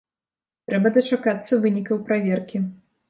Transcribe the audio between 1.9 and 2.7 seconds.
праверкі.